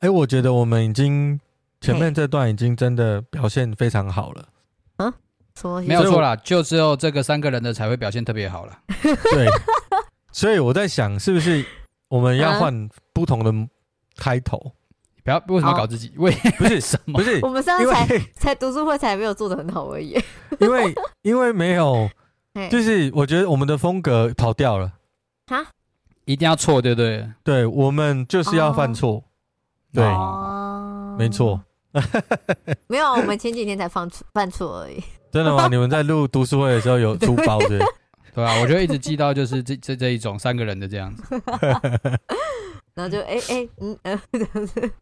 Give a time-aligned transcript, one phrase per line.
[0.00, 1.40] 哎，我觉得我们已经
[1.80, 4.44] 前面这段已经真的表现非常好了。
[4.98, 5.12] 嗯，
[5.54, 8.78] 说没有错啦，就只有这个三个人的才会表现特别好了。
[9.32, 9.48] 对，
[10.32, 11.64] 所以我在想，是不是
[12.08, 13.52] 我们要换不同的
[14.16, 14.72] 开头？
[15.24, 16.12] 不要为什么搞自己？
[16.18, 17.18] 为不是什么？
[17.18, 20.16] 不是 我们上次才才读书会才没有做的很好而已。
[20.60, 22.08] 因为 因为没有，
[22.70, 24.92] 就是我觉得我们的风格跑掉了。
[25.46, 25.66] 哈，
[26.26, 27.28] 一定要错，对不对？
[27.42, 29.24] 对，我们就是要犯错。
[29.96, 31.60] 对，没错。
[32.88, 35.02] 没有，我们前几天才犯错犯错而已。
[35.32, 35.66] 真的吗？
[35.68, 37.78] 你们在录读书会的时候有出 包对？
[38.34, 41.24] 对啊，我就一直记到就是这这这一种三个人的这样子。
[42.94, 44.92] 然后就哎哎嗯呃，这样子。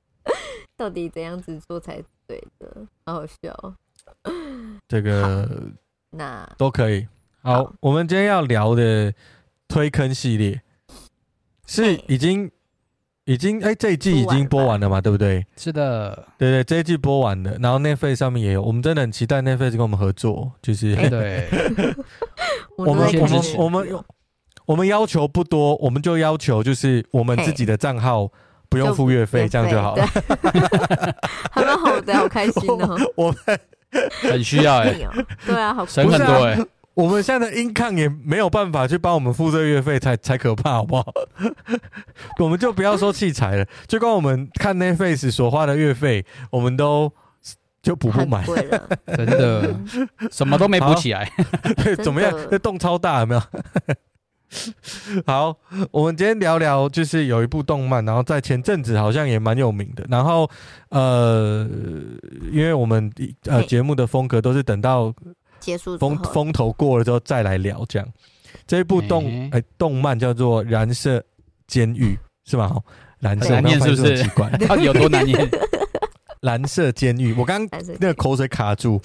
[0.77, 2.87] 到底怎样子做才对的？
[3.05, 3.75] 好好笑。
[4.87, 5.49] 这个
[6.11, 7.09] 那都可以。
[7.43, 9.13] 好，好，我们今天要聊的
[9.67, 10.63] 推坑系列
[11.67, 12.51] 是已经
[13.25, 15.01] 已经哎、欸，这一季已经播完了嘛？
[15.01, 15.45] 对不对？
[15.57, 20.53] 是的，对，对对，这一季播完了，然后 Netflix 上面也有，我们真的很期待 Netflix 跟我们合作。
[20.63, 21.49] 就是对，
[22.77, 24.05] 我们我们我们
[24.67, 28.31] 我们要求不多，我们就要求就是我们自己的账号。
[28.67, 30.05] 不用付月费，这样就好了。
[31.53, 32.99] 还蛮好的，好开心哦。
[33.15, 33.61] 我们
[34.23, 34.93] 很需要哎，
[35.47, 36.59] 对啊，好省很多哎。
[36.95, 41.13] 我们现在的 income 也没有办法去帮我们付这个月费，才才可怕，好不好？
[42.39, 47.13] 我们就不要说器材了，就光我们看 Netflix 所花的月费，我们都
[47.83, 48.45] 就补不满，
[49.17, 49.75] 真的
[50.31, 51.31] 什么都没补起来。
[51.83, 52.33] 对，怎么样？
[52.51, 53.43] 这洞超大，有没有？
[55.27, 55.57] 好，
[55.91, 60.07] 我们今天聊聊，就是有一部动漫，然后在前阵子好像也蛮有名的。
[60.09, 60.49] 然后，
[60.91, 61.69] 呃，
[62.53, 63.11] 因为我们
[63.47, 65.13] 呃节目的风格都是等到
[65.65, 67.85] 结束风风头过了之后再来聊。
[67.89, 68.09] 这样，
[68.67, 71.25] 这一部动哎、欸、动漫叫做《蓝色
[71.67, 72.19] 监狱》，
[72.51, 72.77] 是吗？
[73.21, 74.23] 蓝色难念是不是？
[74.23, 75.51] 奇怪，到 底有多难念？
[76.43, 79.01] 蓝色监狱，我刚刚那个口水卡住。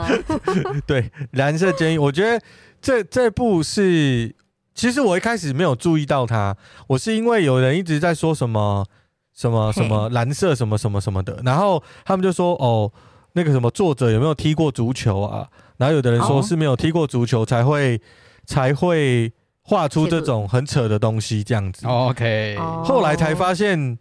[0.86, 2.42] 对，蓝色监狱，我觉得
[2.80, 4.34] 这这部是。
[4.74, 6.56] 其实我一开始没有注意到它，
[6.88, 8.84] 我是因为有人一直在说什么
[9.32, 12.90] 什么什么蓝色什么什么什么的，然后他们就说哦，
[13.34, 15.48] 那个什么作者有没有踢过足球啊？
[15.76, 18.00] 然后有的人说是没有踢过足球才会
[18.46, 21.86] 才会画出这种很扯的东西这样子。
[21.86, 23.98] OK，后来才发现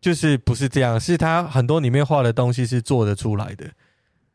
[0.00, 3.66] 就是不是这样，是他很多里面画的东西是做得出来的，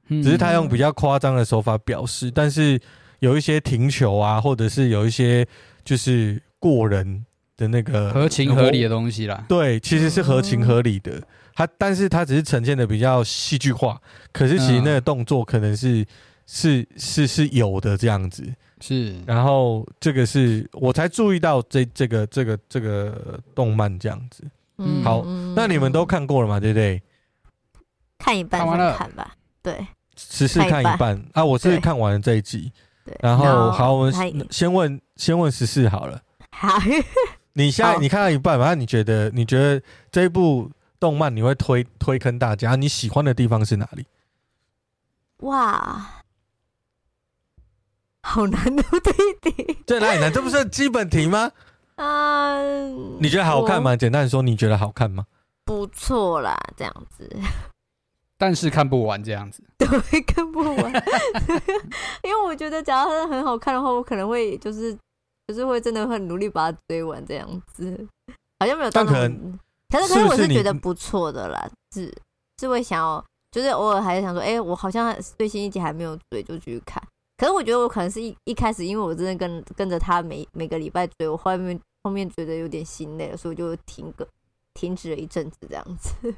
[0.07, 2.79] 只是他用比较夸张的手法表示，但是。
[3.19, 5.45] 有一些停球啊，或者是有一些
[5.83, 7.25] 就是过人
[7.57, 9.43] 的那个合情合理的东西啦。
[9.49, 11.21] 对，其实是合情合理的。
[11.53, 13.99] 他，但是他只是呈现的比较戏剧化。
[14.31, 16.05] 可是其实那个动作可能是
[16.51, 18.43] 是是是有的这样子。
[18.81, 19.15] 是。
[19.27, 24.43] 然后这个是我才注意到这这个这个这个动漫这样子。
[24.77, 25.03] 嗯。
[25.03, 25.23] 好，
[25.55, 26.59] 那你们都看过了吗？
[26.59, 27.01] 对不对？
[28.17, 29.35] 看一半再看吧。
[29.61, 29.85] 对。
[30.17, 31.45] 十四看一半啊！
[31.45, 32.71] 我是看完了这一季。
[33.21, 36.21] 然后好，我们先问先问十四好了。
[36.51, 36.77] 好，
[37.53, 39.81] 你现在你看到一半，然后你觉得你觉得
[40.11, 42.75] 这一部动漫你会推推坑大家？
[42.75, 44.05] 你喜欢的地方是哪里？
[45.37, 46.18] 哇，
[48.21, 50.31] 好难的弟弟，这哪里难？
[50.31, 51.51] 这不是基本题吗？
[51.95, 53.95] 嗯，你觉得好看吗？
[53.95, 55.25] 简单说，你觉得好看吗？
[55.65, 57.29] 不错啦，这样子。
[58.37, 59.87] 但是看不完这样子， 对，
[60.21, 60.93] 看不完，
[62.23, 64.97] 因为我觉得，假如它很好看的话，我可能会就是
[65.47, 68.07] 就是会真的很努力把它追完这样子，
[68.59, 68.91] 好像没有。
[68.91, 69.59] 但可能，
[69.89, 72.13] 可是可是我是觉得不错的啦，是是，
[72.61, 77.03] 是会想要，就是偶尔还是想说，哎、欸，我好像最新一集还没有追，就继续看。
[77.39, 84.27] 可是我觉得我可能是一一开始，因为我真的跟跟着他每每个礼拜追，我后面后面觉得有点心累了，所以我就停个
[84.73, 86.35] 停止了一阵子这样子。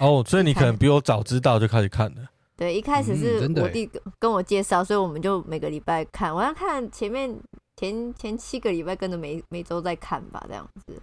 [0.00, 2.28] 哦，所以你可能比我早知道就开始看了。
[2.58, 6.34] 对，一开始是我弟跟我介绍，所以我们就每个礼拜看。
[6.34, 7.32] 我要看前面
[7.76, 11.00] 前前七个礼拜跟着每每周在看吧，这样子。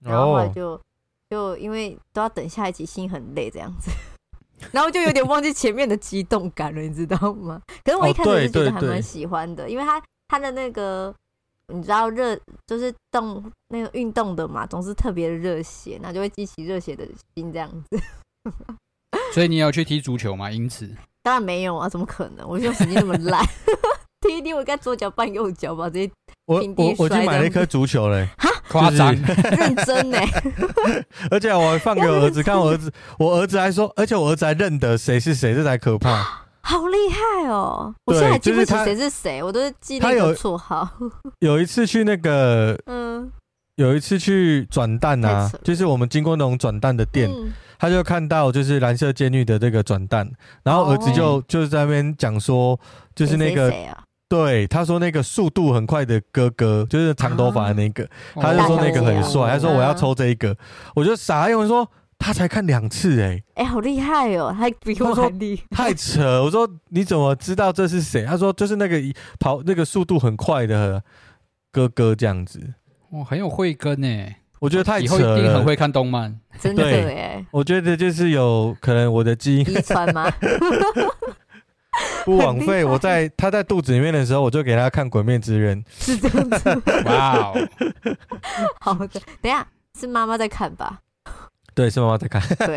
[0.00, 0.80] 然后后来就
[1.30, 3.92] 就因为都要等下一集，心很累这样子。
[4.72, 7.60] 然后就有点忘记前面的激动感了，你知道吗？
[7.84, 11.14] 可是我一开始是觉得还蛮喜欢的，因为他他的那个
[11.68, 18.00] 你知道热就是动那个运动的嘛，总是特别的热血，那就会激起热血的心这样子。
[19.32, 20.50] 所以你有去踢足球吗？
[20.50, 20.88] 因此，
[21.22, 22.48] 当然没有啊，怎么可能？
[22.48, 23.44] 我就神经那么烂，
[24.20, 26.10] 踢一踢我应该左脚绊右脚吧，直接
[26.46, 30.18] 我我我去买了一颗足球嘞，哈，夸张，认真呢。
[31.30, 36.42] 而且我还放给我儿子看，我儿子我儿子还说，而且我儿子还认得谁是谁，这才可怕。
[36.66, 37.94] 好厉害哦！
[38.06, 40.88] 我现在还记不起谁是谁，我都是记那个绰号。
[41.40, 43.30] 有一次去那个，嗯，
[43.76, 47.30] 有一次去转蛋啊，就是我们经过那种转蛋的店，
[47.78, 50.26] 他就看到就是蓝色监狱的这个转蛋，
[50.62, 52.80] 然后儿子就就是在那边讲说，
[53.14, 53.70] 就是那个，
[54.28, 60.56] 对，他说那个速度很快的哥哥，就是长头发的那个，他就说那个很帅，他说我要抽这一个，
[60.94, 61.88] 我就傻，因为说。
[62.16, 66.42] 他才看两次哎，哎，好厉害哦，他比我还厉害，太扯！
[66.42, 68.24] 我说你怎么知道这是谁？
[68.24, 68.98] 他说就是那个
[69.38, 71.02] 跑那个速度很快的
[71.70, 72.72] 哥哥这样子，
[73.10, 80.32] 哇，很有慧根哎，我觉得太扯了，一定很会看动漫，真的哎，我觉得就是有可能我的基因遗传吗？
[82.24, 87.54] 不枉费我在他在肚子里面的时候，我就给他看《鬼面之刃》，是这样子， 哇哦，
[88.80, 89.66] 好的，等下
[89.98, 91.00] 是妈妈在看吧。
[91.74, 92.40] 对，是妈妈在看。
[92.58, 92.76] 对，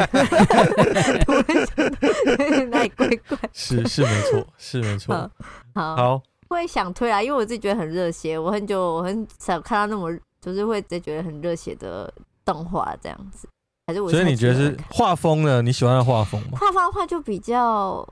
[2.71, 3.37] 那里怪怪。
[3.53, 5.31] 是是没错，是没错。
[5.75, 10.11] 好，好，会想推啊，因为我自己觉得很热血，我很久我很少看到那么
[10.41, 12.11] 就是会直接觉得很热血的
[12.43, 13.47] 动画这样子。
[13.85, 15.61] 还是我所以你觉得是画风呢？
[15.61, 16.57] 你喜欢的画风吗？
[16.59, 18.05] 画风的话就比较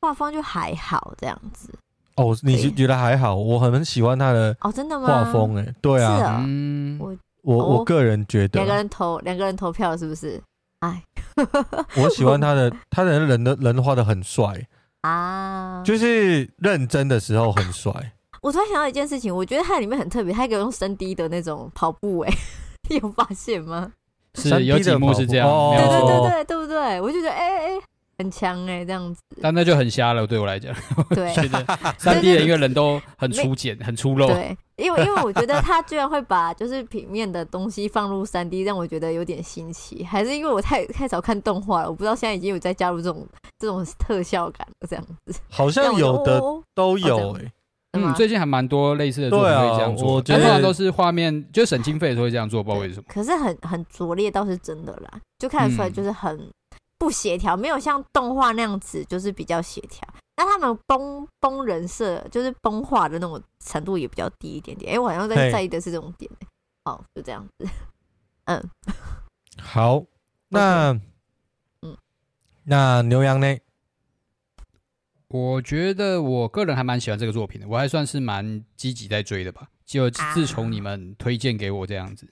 [0.00, 1.72] 画风就还好这样子。
[2.16, 3.34] 哦，你觉得还好？
[3.36, 5.06] 我很喜欢他的哦，真的吗？
[5.06, 7.16] 画风哎，对啊，嗯，我。
[7.42, 10.38] 我我个人觉得，两个人投两个人投票是不是？
[10.80, 11.02] 哎，
[11.96, 14.44] 我喜欢他的，他的人的人画的很帅
[15.00, 17.90] 啊，就是认真的时候很帅。
[18.42, 22.32] 我突然想到一件事情，我觉得它里面很特别，它有用三 D 的那种跑步，哎，
[22.90, 23.90] 你有发现吗？
[24.34, 27.00] 是有几幕是这样，对对对对，对不对？
[27.00, 27.80] 我就觉得，哎哎。
[28.20, 30.26] 很强哎，这样子，但那就很瞎了。
[30.26, 30.74] 对我来讲，
[31.08, 31.64] 对， 觉得
[31.96, 34.26] 三 D 的一个人都很粗简、很粗陋。
[34.26, 40.04] 对，因为因为我觉得他居然会把就是平面的东西放入三 D，让我觉得有点新奇。
[40.04, 43.26] 还是因为我太太少看动画了，我不知道现在已经有在加入这种
[43.58, 44.86] 这种特效感了。
[44.86, 46.42] 这样子，好像有的
[46.74, 47.50] 都有哎。
[47.92, 53.04] 嗯，最近还蛮多类似的作品会这样做，但通常都是画面就省经费的时候会这样做，不知道为什么。
[53.08, 56.38] 可是很很拙劣倒是真的啦，就看得出来就是很。
[57.00, 60.06] 不协调，没有像动画那样子，就是比较协调。
[60.36, 64.92] 那他们崩崩人设，就是崩化的那种程度也比较低一点点。
[64.92, 66.30] 哎、欸，我好像在在意的是这种点。
[66.84, 67.68] 好就这样子。
[68.44, 68.70] 嗯，
[69.58, 70.04] 好，
[70.48, 70.92] 那
[71.82, 71.96] 嗯，
[72.64, 73.56] 那牛羊呢？
[75.28, 79.68] 我觉得我个人还蛮喜欢这个作品的，我还算是蛮积极在追的吧。
[79.86, 82.28] 就自从你们推荐给我这样子，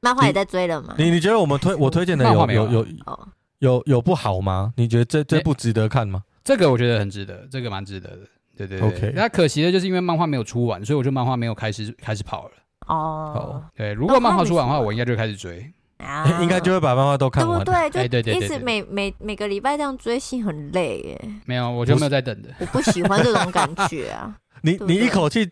[0.00, 0.94] 漫画也在追了吗？
[0.98, 2.80] 你你觉得我们推我推荐的有有有？
[3.06, 3.28] 哦
[3.60, 4.74] 有有不好吗？
[4.76, 6.22] 你觉得这这不值得看吗？
[6.44, 8.18] 这个我觉得很值得，这个蛮值得的。
[8.56, 8.88] 对对对。
[8.88, 9.12] OK。
[9.14, 12.50] 那可惜的就是因为漫画没有出完，所以我就漫画没有开始开始跑了。
[12.88, 13.62] 哦。
[13.74, 15.72] 对，如果漫画出完的话，我应该就开始追。
[15.98, 17.62] 啊应该就会把漫画都看完。
[17.62, 18.34] 对对 对对。
[18.34, 21.30] 一直每每每个礼拜这样追，心很累耶。
[21.44, 22.48] 没有，我就没有在等的。
[22.58, 24.34] 我不喜欢这种感觉啊。
[24.62, 25.50] 你你一口气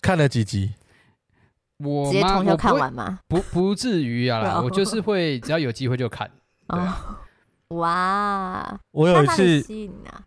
[0.00, 0.72] 看了几集？
[1.78, 3.18] 我直接通宵看完吗？
[3.26, 6.30] 不不至于啊， 我就是会只要有机会就看。
[6.68, 6.78] 对。
[7.72, 8.80] 哇！
[8.90, 9.64] 我有一次，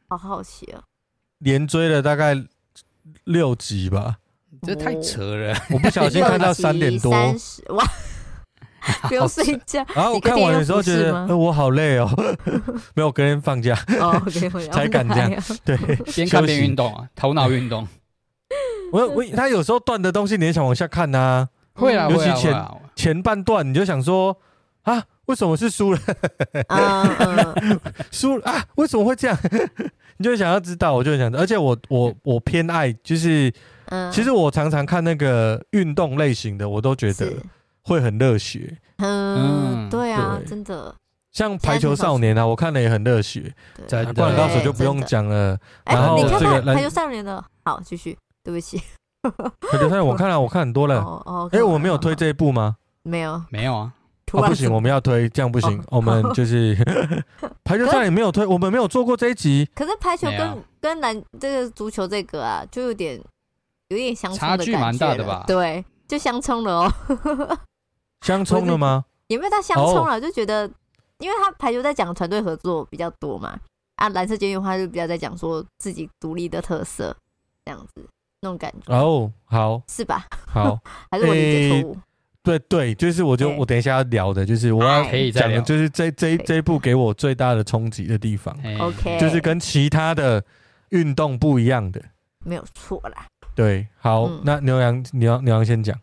[0.07, 0.83] 好好奇哦，
[1.39, 2.35] 连追了大概
[3.25, 4.17] 六集吧，
[4.63, 5.55] 这太扯了！
[5.71, 7.83] 我不小心看到三点多，三十哇！
[9.09, 9.83] 不用睡觉。
[9.95, 12.09] 然后我看完的时候觉得，我好累哦，
[12.93, 14.21] 没有跟人放假哦，
[14.71, 15.31] 才敢这样。
[15.63, 15.77] 对，
[16.13, 17.87] 边看边运动啊，头脑运动。
[18.91, 21.49] 我我他有时候断的东西，你也想往下看呐？
[21.73, 22.65] 会啊，尤其前
[22.95, 24.37] 前半段，你就想说
[24.83, 25.03] 啊。
[25.27, 25.99] 为什么是输了？
[28.11, 28.63] 输啊！
[28.75, 29.37] 为什么会这样？
[30.17, 33.51] 你就想要知道，我就想，而且我我我偏爱，就是，
[34.11, 37.33] 其实我常常看那个运动类型的，我都觉得
[37.81, 38.77] 会很热血。
[38.97, 40.95] 嗯，对啊，真的。
[41.31, 43.53] 像排球少年啊，我看了也很热血。
[43.87, 45.57] 在灌篮高手就不用讲了。
[45.85, 48.17] 然后这个排球少年的，好，继续。
[48.41, 48.81] 对不起。
[49.21, 51.01] 排球少年，我看了，我看很多了。
[51.01, 52.77] 哦，哎，我没有推这一部吗？
[53.03, 53.91] 没有，没有啊。
[54.41, 55.83] 不行，我们要推，这样不行。
[55.87, 56.75] 我们 就是
[57.63, 59.67] 排球赛也没有推，我们没有做过这一集。
[59.75, 63.19] 可是排球跟跟篮这个足球这个啊，就有点
[63.89, 65.43] 有点相冲的感觉，差距蛮大的吧？
[65.47, 67.57] 对，就相冲了哦。
[68.21, 69.05] 相冲了吗？
[69.27, 70.19] 也没有到相冲了？
[70.19, 70.69] 就觉得，
[71.19, 73.57] 因为他排球在讲团队合作比较多嘛。
[73.95, 77.15] 啊，蓝色监狱的话就比较在讲说自己独立的特色
[77.63, 78.05] 这样子。
[78.41, 78.93] 那种感觉。
[78.93, 80.27] 哦，好，是吧？
[80.45, 80.77] 好，
[81.09, 81.97] 还是我理解错误？
[82.45, 90.43] 对对，就是我就我等一下要聊的，就是我要可以讲的，就是这这这一部给我最大的冲击的地方，OK，就是跟其他的
[90.89, 92.01] 运动不一样的，
[92.45, 93.25] 没有错啦。
[93.55, 95.99] 对，好，那牛羊牛牛羊先讲。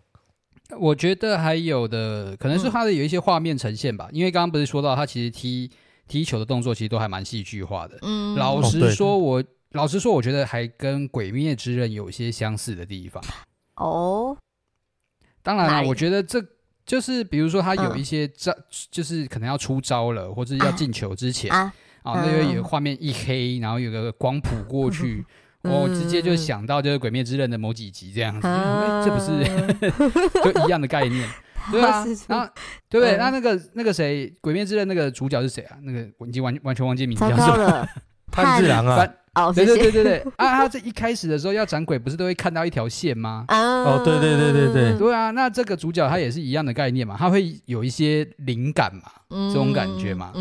[0.79, 5.71] 我觉得还有的可能是他的有一些画面呈现吧，因为刚刚不是说到他其实踢
[6.09, 7.99] 踢球的动作其实都还蛮戏剧化的。
[8.03, 13.23] 嗯，老实说，我老实说，我觉得还跟《鬼灭之刃》有些相似的地方。
[13.77, 14.37] 哦。
[15.43, 16.43] 当然了，我觉得这
[16.87, 21.73] 就是，比如说他有一些招，嗯、就是可能要出招了，或者要进球之前啊，
[22.03, 25.25] 啊，那边有画面一黑，然后有个光谱过去，
[25.63, 29.33] 嗯、 我直接就想到就是《鬼灭之刃》的某几集这样子，嗯、这不是
[30.53, 31.29] 就一样的概念？
[31.71, 32.49] 对啊， 然后
[32.89, 33.17] 对不对？
[33.17, 35.77] 那那个那个谁，《鬼灭之刃》那个主角是谁啊？
[35.83, 37.89] 那个我已经完完全忘记名字叫什么，
[38.33, 39.09] 炭治郎啊。
[39.35, 40.57] 哦，对对对对对 啊！
[40.59, 43.47] 他这一开始的时候要斩鬼，不是都会看到一条线吗？
[43.49, 45.31] 啊哦，对对对对对，对啊！
[45.31, 49.11] 那这个主角他也是一样的概念嘛，他会有一些灵感嘛，
[49.49, 50.33] 这种感觉嘛，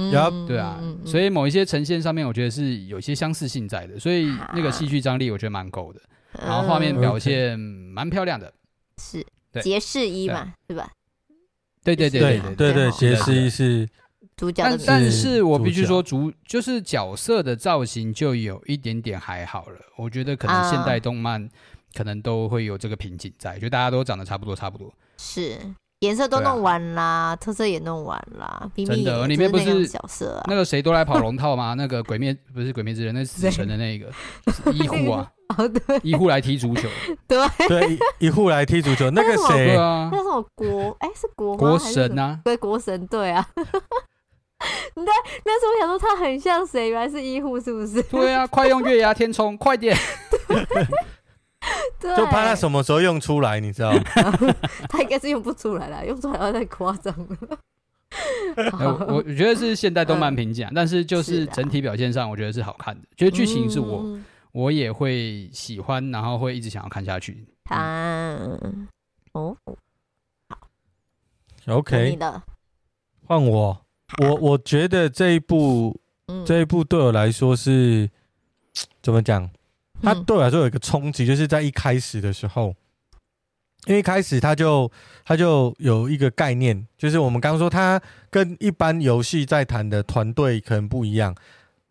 [0.45, 6.01] 对啊，所以某一些呈现上面，我觉得是有一些相似性在的，所以那个戏剧张力我觉得蛮够的，
[6.45, 8.53] 然后画面表现蛮漂亮的，
[9.01, 9.25] 是
[9.61, 10.89] 杰士一嘛，是吧？
[11.81, 13.87] 对对对对对对，杰士一是。
[14.55, 19.75] 但但是我必须说，主就是角色的造型就有一点点还好了。
[19.97, 21.49] 我觉得可能现代动漫
[21.93, 24.91] 可能都会有这个瓶颈在，就大家都长得差不多，差不多。
[25.17, 25.57] 是
[25.99, 28.71] 颜色都弄完啦，特色也弄完啦。
[28.75, 31.73] 真的，里面不是角色那个谁都来跑龙套吗？
[31.77, 34.11] 那个鬼灭不是鬼灭之刃，那死神的那个
[34.73, 35.31] 医护啊，
[35.85, 36.89] 对，医护来踢足球，
[37.27, 40.09] 对对，医护来踢足球，那个谁啊？
[40.11, 40.97] 那是什么国？
[41.01, 42.39] 哎，是国国神啊？
[42.43, 43.47] 对，国神对啊。
[44.95, 45.13] 你对，
[45.43, 46.89] 那时候我想说他很像谁？
[46.89, 48.01] 原来是医护，是不是？
[48.03, 49.97] 对啊，快用月牙天冲， 快点！
[51.99, 54.01] 对，就怕他什么时候用出来，你知道吗？
[54.89, 57.57] 他应该是用不出来了，用出来要太夸张了。
[58.73, 63.07] 我我觉得是现代动漫评价，但是就是整体表现上，我觉得是好看的。
[63.15, 64.19] 觉得剧情是我
[64.51, 67.45] 我也会喜欢，然后会一直想要看下去。
[67.69, 68.87] 嗯，
[69.31, 69.55] 哦，
[70.49, 70.57] 好
[71.67, 72.19] ，OK，
[73.25, 73.81] 换我。
[74.19, 78.09] 我我觉得这一部，嗯、这一部对我来说是
[79.01, 79.49] 怎么讲？
[80.01, 82.75] 它对我来说有一个冲击，就是在一开始的时候，
[83.85, 84.91] 因为一开始它就
[85.23, 91.35] 它就有一个概念，就是我们刚刚说它跟一般游戏在谈的团队可能不一样。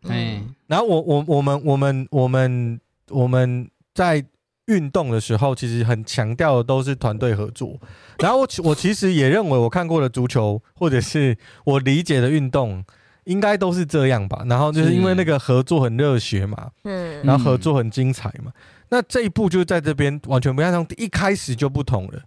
[0.03, 4.25] 嗯，然后我我我们我们我们我们在。
[4.71, 7.77] 运动的时候，其实很强调的都是团队合作。
[8.19, 12.83] 然后我我其实也认为，我看过的足球或者是我理解的运动，
[13.25, 14.43] 应该都是这样吧。
[14.47, 18.51] 然后就是因为那个合作很热血嘛，嗯，然后合作很精彩嘛。
[18.89, 22.21] 那这一步就在这边完全不一样，从一开始就不同了。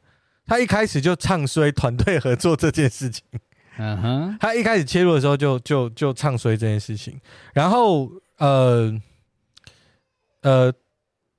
[0.46, 3.24] 他一开始就唱衰团队合作这件事情，
[3.78, 7.18] 嗯哼，他一开始切入的时候就就就唱衰这件事情。
[7.54, 8.92] 然后呃
[10.42, 10.72] 呃，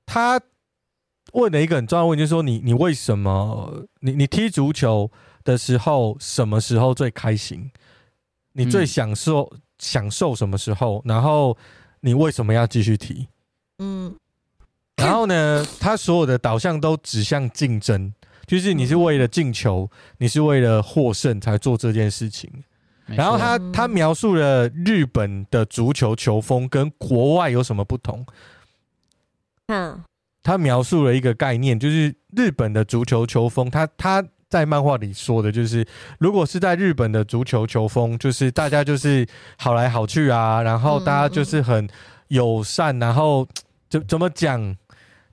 [0.04, 0.40] 他。
[1.36, 5.10] 问了一个很重要的问题，就是说你你为什么你你踢足球
[5.44, 7.70] 的时候什么时候最开心？
[8.52, 11.02] 你最享受、嗯、享受什么时候？
[11.04, 11.56] 然后
[12.00, 13.28] 你为什么要继续踢？
[13.78, 14.16] 嗯，
[14.96, 18.14] 然后呢， 他所有的导向都指向竞争，
[18.46, 22.50] 就是你是为了进球，你是为了获胜才做这件事情。
[23.04, 28.24] 然后他他描述了日本的足球球风跟国外有什么不同？
[29.66, 30.02] 嗯。
[30.46, 33.68] 他描述了一个概念，就是日本的足球球风。
[33.68, 35.84] 他他在漫画里说的就是，
[36.20, 39.26] 如果是在日本的足球球风，就是大家就是
[39.58, 41.88] 好来好去啊，然后大家就是很
[42.28, 43.44] 友善，然后
[43.90, 44.76] 怎怎么讲，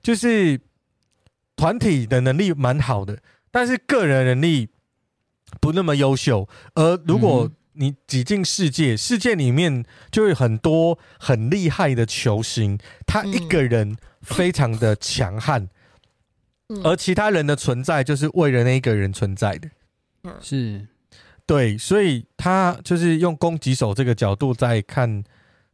[0.02, 0.60] 就是
[1.54, 3.16] 团体的能力蛮好的，
[3.52, 4.68] 但是个人能力
[5.60, 6.48] 不那么优秀。
[6.74, 13.96] 而如果你挤进世界，世界里面就会很多很厉害的球星，他一个人。
[14.24, 15.68] 非常的强悍，
[16.82, 19.68] 而其他人的存在就是为了那一个人存在的，
[20.40, 20.88] 是，
[21.44, 25.22] 对，所以他就是用攻击手这个角度在看，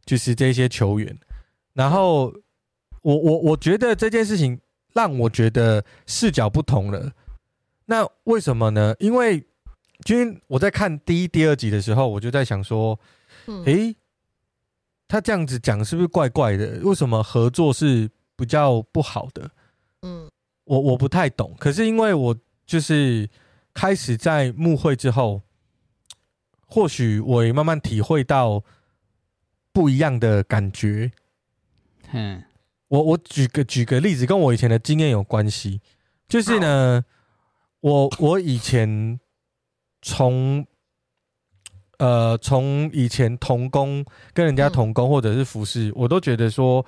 [0.03, 1.17] 就是这些球员。
[1.73, 2.33] 然后
[3.03, 4.59] 我我我觉得这件事情
[4.93, 7.13] 让我觉得视角不同了。
[7.85, 8.93] 那为什么呢？
[8.99, 9.47] 因为
[10.07, 12.99] 因为我在看第一、第二集的时候，我就在想说，
[13.65, 13.95] 诶，
[15.07, 16.79] 他这样子讲是不是怪怪的？
[16.83, 18.09] 为什么合作是？
[18.37, 19.51] 比较不好的，
[20.01, 20.27] 嗯，
[20.63, 21.55] 我我不太懂。
[21.59, 23.29] 可是因为我就是
[23.71, 25.43] 开始在幕会之后，
[26.65, 28.63] 或许我也慢慢体会到
[29.71, 31.11] 不一样的感觉。
[32.13, 32.43] 嗯，
[32.87, 35.79] 我我举个举个例子，跟我以前的经验有关系。
[36.27, 37.05] 就是呢，
[37.81, 39.19] 我我以前
[40.01, 40.65] 从
[41.97, 44.03] 呃从以前同工
[44.33, 46.85] 跟人家同工，或者是服侍，我都觉得说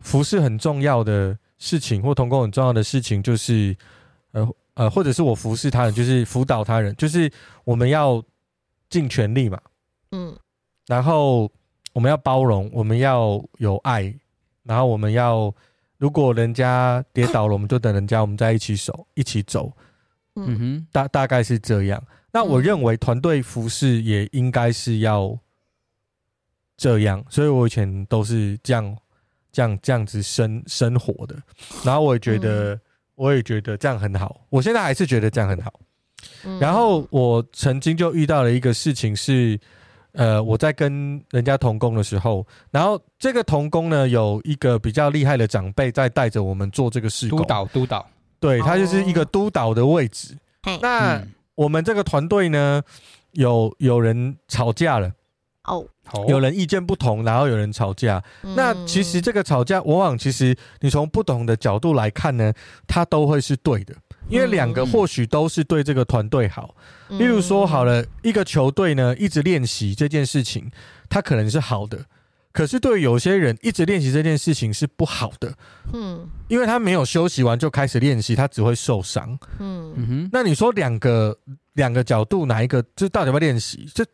[0.00, 3.76] 服侍很重要的事情，或同工很重要的事情，就是
[4.32, 7.30] 呃呃，或者是我服侍他人，就是辅导他人，就是
[7.64, 8.22] 我们要
[8.88, 9.60] 尽全力嘛，
[10.12, 10.36] 嗯，
[10.86, 11.50] 然后
[11.92, 14.14] 我们要包容，我们要有爱，
[14.62, 15.52] 然后我们要，
[15.98, 19.72] 如果人家跌倒了，我们就等人家，我们在一起走，一起走，
[20.36, 22.02] 嗯哼，大大概是这样。
[22.38, 25.36] 那我认为团队服侍也应该是要
[26.76, 28.96] 这样，所以我以前都是这样。
[29.50, 31.34] 这样这样子生生活的，
[31.82, 32.80] 然后我也觉得，嗯、
[33.14, 34.42] 我也觉得这样很好。
[34.50, 35.80] 我现在还是觉得这样很好。
[36.44, 39.58] 嗯、然后我曾经就遇到了一个事情是，
[40.12, 48.06] 呃，我在跟人家同工的时候，然后这个同工呢，有一个比较厉害的长辈在带着我们做这个事工，督导督导，
[48.38, 50.36] 对，他就是一个督导的位置。
[50.64, 51.20] 哦、那
[51.58, 52.80] 我们这个团队呢，
[53.32, 55.10] 有有人吵架了。
[55.64, 55.84] 哦，
[56.28, 58.22] 有人意见不同，然后有人吵架。
[58.42, 62.52] 嗯、那其实这个吵架，往往其实你从不同的角度来看呢，
[62.86, 63.92] 它都会是对的，
[64.28, 66.74] 因为两个或许都是对这个团队好。
[67.08, 70.70] 嗯、例如说，好了，一个球队呢一直练习这件事情，
[71.10, 71.98] 它可能是好的，
[72.58, 75.54] 可是对于有些人一直练习这件事情是不好的。
[75.92, 79.38] 嗯，因为他没有休息完就开始练习，他只会受伤。
[79.60, 81.38] 嗯哼，那你说两个
[81.74, 83.88] 两个角度哪一个就到底要不要练习？
[83.94, 84.04] 这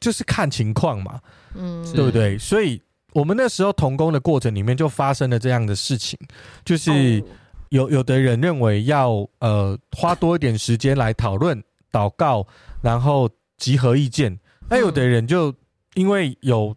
[0.00, 1.18] 就是看情况嘛，
[1.54, 2.36] 嗯，对不对？
[2.36, 2.78] 所以
[3.14, 6.18] 我们那时候童工的过程里面就发生了这样的事情，
[6.62, 7.24] 就是
[7.70, 11.58] 有有的人认为要呃花多一点时间来讨论、
[11.90, 12.46] 祷告，
[12.82, 14.38] 然后集合意见。
[14.68, 15.54] 那有的人就
[15.94, 16.76] 因为有，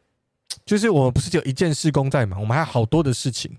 [0.67, 3.51] 就是我们不是只有一件事工在忙，我们还有好多的事情。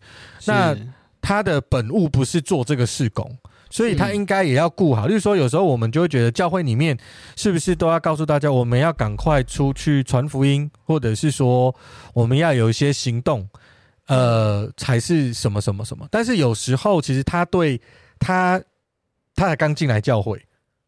[0.44, 0.76] 那
[1.20, 3.36] 他的本务不是做这个事工。
[3.70, 6.96] 所以他应该也要顾好，例如说，有时候我们就会觉得教会里面
[7.36, 11.74] 是不是都要告诉大家，我们要赶快出去传福音，或者是说
[12.14, 13.46] 我们要有一些行动，
[14.06, 16.08] 呃，才是什么什么什么。
[16.10, 17.78] 但是有时候其实他对
[18.18, 18.58] 他
[19.34, 20.42] 他才刚进来教会，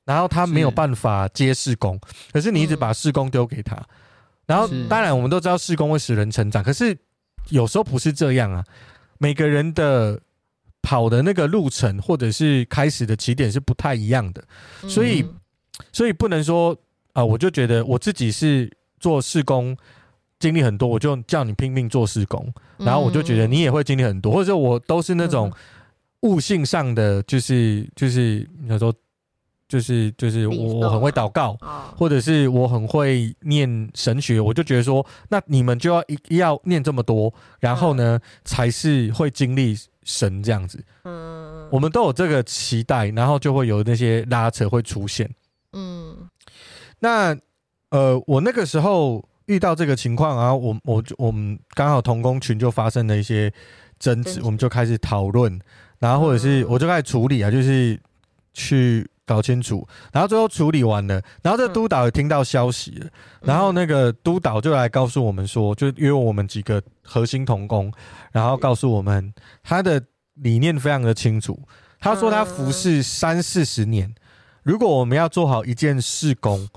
[0.06, 2.00] 然后他没有办法接事工，
[2.32, 3.76] 可是你一直把事工丢给他，
[4.50, 6.98] 然后当然我们都知道事工会使人成长，可是
[7.48, 8.64] 有时候不是这样啊，
[9.18, 10.20] 每个人的。
[10.82, 14.42] 跑的那个路程，或者是开始的起点是不太一样的，
[14.88, 15.22] 所以，
[15.92, 16.72] 所以不能说
[17.12, 18.66] 啊、呃，我就觉得我自己是
[18.98, 19.76] 做事工
[20.38, 25.52] 经历很多，我就叫你拼命做事工，然后我就觉得你也会经历很多，或者我都是那种
[26.20, 28.90] 悟性上的，就是就是你说
[29.70, 31.56] 就是就是我我很会祷告，
[31.96, 39.78] 或者是我很会念神学，我就觉得说，那你们就要一要念这么多，然后呢，才是会经历。
[40.02, 45.30] 神这样子，嗯，我们都有这个期待，然后就会有那些拉扯会出现，
[45.74, 46.16] 嗯，
[47.00, 47.36] 那
[47.90, 53.52] 呃，我那个时候遇到这个情况啊，我我我们刚好同工群就发生了一些
[54.00, 55.60] 争执，我们就开始讨论，
[55.98, 58.00] 然后或者是我就开始处理啊，就是
[58.54, 63.06] 去搞清楚，然后最后处理完了，然后这督导也听到消息了，
[63.42, 67.92] 然后那个督导就来告诉我们说，就约我们几个核心童工。
[68.32, 70.02] 然后告诉我们，他的
[70.34, 71.56] 理念非常的清楚。
[72.00, 74.12] 他说他服侍三四十年，
[74.64, 76.68] 如果我们要做好一件事工，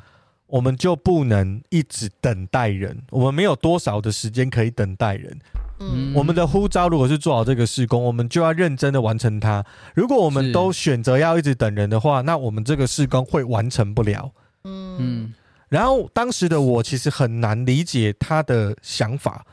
[0.45, 3.01] 我们就不能一直等待人。
[3.09, 5.39] 我们没有多少的时间可以等待人。
[5.79, 9.65] 嗯，我们的呼召如果是做好这个事工，我们就要认真的完成它。
[9.95, 14.31] 如果我们都选择要一直等人的话，那我们这个事工会完成不了。
[14.63, 15.33] 嗯，
[15.69, 19.45] 然后当时的我其实很难理解他的想法。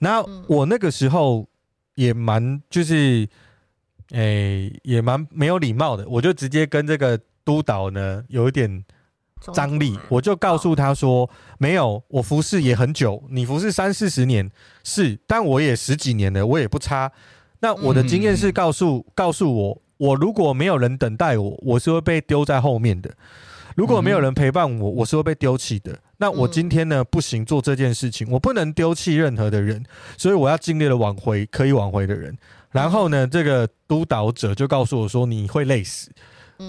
[0.00, 1.48] 那我那个时候
[1.94, 3.28] 也蛮就是，
[4.10, 8.84] 诶、欸，也蛮没有礼貌的，我就直接跟这个督导呢有一点
[9.52, 14.50] 张力，我就告诉他说，没有，我服侍也很久，你服侍三四十年
[14.84, 17.10] 是，但我也十几年了，我也不差。
[17.60, 23.10] 那我的经验是告诉告诉我，我如果没有人等待我，我是会被丢在后面的。
[23.74, 25.96] 如果没有人陪伴我，我是会被丢弃的。
[26.16, 29.84] 那我今天呢，不行做这件事情，我不能丢弃任何的人，
[30.16, 32.36] 所以我要尽力的挽回可以挽回的人。
[32.72, 36.10] 然后呢，这个督导者就告诉我说：“你会累死，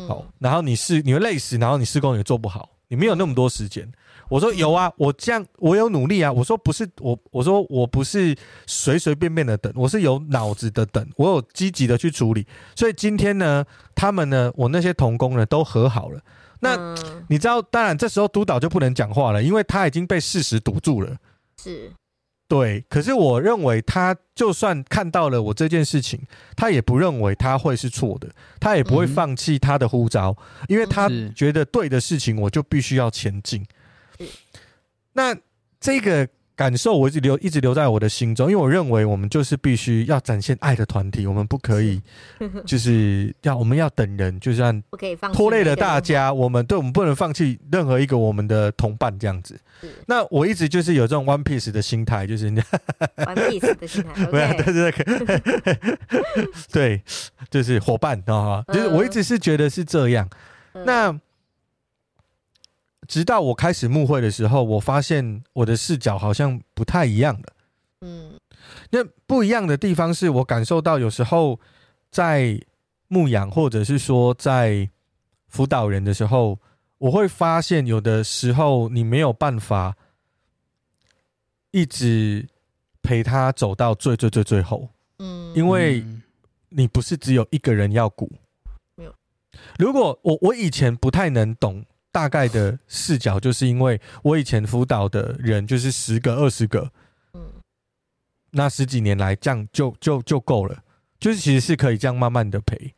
[0.07, 3.91] 好，然后你是你会累死，然后你施工也做不好，你没有那么多时间。”
[4.29, 8.35] 我说：“有啊，我这样我有努力啊。”我说：“不是我，我说我不是
[8.67, 12.45] 随随便便的等，我是有脑子的等，我有积极的去处理。
[12.75, 16.21] 所以今天呢，他们呢，我那些同工呢，都和好了。”
[16.61, 16.93] 那
[17.27, 21.15] 你知道，当然这时候督导就不能讲话了，因为他已经被事实堵住了。
[21.57, 21.91] 是，
[22.49, 26.19] 对，可是我认为他就算看到了我这件事情，
[26.57, 33.65] 他也不认为他会是错的，他也不会放弃他的呼召，嗯、因为他觉得对的事情我就必须要前进。
[35.13, 35.33] 那
[35.79, 36.27] 这个。
[36.59, 42.01] 感受我一直留一直留在我的心中，因为我认为我们就是必须要展现爱的团体，我们不可以
[42.67, 44.83] 就是要我们要等人， 就算
[45.31, 49.57] 拖累了大家，我们对我们不能放弃任何一个我们的同伴这样子。
[50.05, 55.05] 那我一直就是有这种 one piece 的心态，就是 one piece 的心态，对对对，
[56.73, 57.01] 对，
[57.49, 60.29] 就是伙伴啊，就是我一直是觉得是这样。
[60.85, 61.17] 那。
[63.09, 67.53] 直到我开始牧会的时候，我发现我的视角好像不太一样了。
[68.01, 68.39] 嗯，
[68.91, 71.59] 那不一样的地方是我感受到有时候
[72.11, 72.61] 在
[73.07, 74.87] 牧养，或者是说在
[75.47, 76.59] 辅导人的时候，
[76.99, 79.97] 我会发现有的时候你没有办法
[81.71, 82.47] 一直
[83.01, 84.87] 陪他走到最最最最后。
[85.17, 86.05] 嗯，因为
[86.69, 88.31] 你不是只有一个人要鼓。
[88.93, 89.15] 没有。
[89.79, 91.83] 如果我我以前不太能懂。
[92.19, 96.91] 大概的视角，就是因为我以前辅导的人就是十个、二十个，
[97.33, 97.41] 嗯，
[98.51, 100.83] 那十几年来这样就就就够了，
[101.17, 102.93] 就是其实是可以这样慢慢的陪。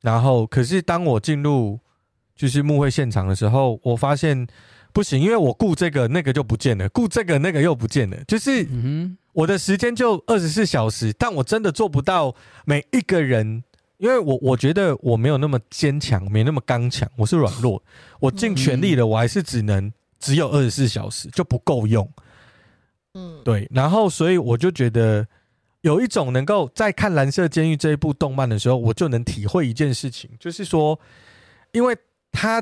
[0.00, 1.78] 然后，可是当我进入
[2.34, 4.44] 就是幕会现场的时候，我发现
[4.92, 8.66] 不行，因为我顾这个那个就不见了，顾这个那个又不见了，就是
[9.32, 13.62] 我的时间就二十四小时，但我真的做不到每一个人。
[13.98, 17.82] 因为我我觉得我没有那么坚强，没那么刚强，我是软弱。
[18.20, 22.08] 我尽全力了，我还是只能只有二十四小时，就不够用。
[23.14, 23.68] 嗯，对。
[23.72, 25.26] 然后，所以我就觉得
[25.82, 30.98] 有一种能够在看《蓝色监狱》这一部动漫的时候，我就能体会一件事情，就是说，
[31.70, 31.96] 因为
[32.32, 32.60] 他，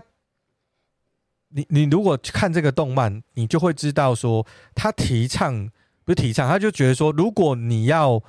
[1.48, 5.70] 你你如果看这个动漫，你就会知道说，他提倡
[6.04, 8.22] 不是提倡，他就觉得说，如果你要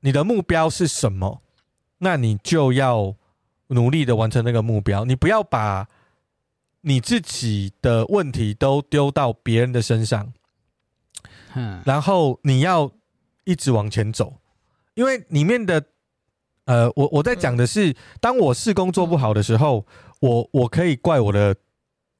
[0.00, 1.42] 你的目标是什么？
[1.98, 3.14] 那你就要
[3.68, 5.86] 努力的完成那个目标，你不要把
[6.80, 10.32] 你自己的问题都丢到别人的身上，
[11.54, 12.90] 嗯，然后你要
[13.44, 14.32] 一直往前走，
[14.94, 15.84] 因为里面的，
[16.64, 19.84] 呃，我我在讲的是，当我试工做不好的时候，
[20.20, 21.54] 我我可以怪我的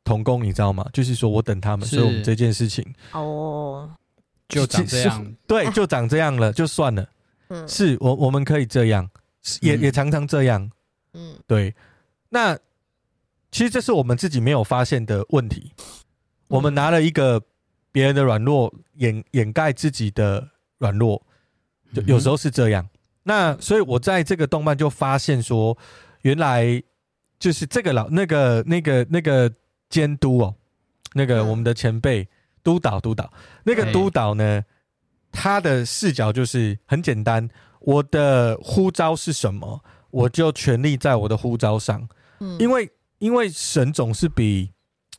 [0.05, 0.85] 童工，你知道吗？
[0.93, 2.85] 就是说我等他们，所以我们这件事情。
[3.13, 3.89] 哦，
[4.49, 7.09] 就长这样，对，就长这样了，就算了，
[7.49, 9.09] 嗯，是我我们可以这样。
[9.61, 10.71] 也也常常这样，
[11.15, 11.75] 嗯，对。
[12.31, 12.55] 那
[13.51, 15.73] 其实这是我们自己没有发现的问题。
[16.49, 17.43] 我们拿了一个
[17.91, 20.47] 别人的软弱掩掩盖自己的
[20.79, 21.23] 软弱，
[21.93, 22.87] 就有时候是这样。
[23.23, 25.77] 那所以我在这个动漫就发现说，
[26.23, 26.83] 原来
[27.39, 29.51] 就是这个老那个那个那个
[29.89, 30.55] 监督哦，
[31.15, 32.27] 那个我们的前辈
[32.63, 33.33] 督导督导，
[33.65, 34.63] 那个督导呢，
[35.33, 37.49] 他的视角就是很简单。
[37.81, 39.83] 我的呼召是什么？
[40.11, 42.09] 我就全力在我的呼召上，
[42.41, 44.73] 嗯，因为因为神总是比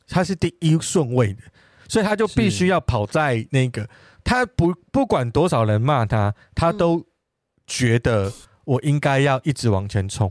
[0.08, 1.42] 他是第一顺位的，
[1.88, 3.88] 所以他就必须要跑在那个，
[4.24, 7.06] 他不不管多少人骂他，他都
[7.68, 8.32] 觉得
[8.64, 10.30] 我应该要一直往前冲。